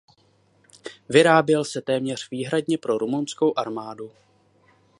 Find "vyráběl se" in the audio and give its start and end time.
1.09-1.81